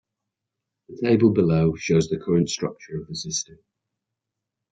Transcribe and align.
The 0.89 0.97
table 0.99 1.31
below 1.31 1.75
shows 1.75 2.09
the 2.09 2.17
current 2.17 2.49
structure 2.49 2.99
of 3.03 3.07
the 3.07 3.15
system. 3.15 3.59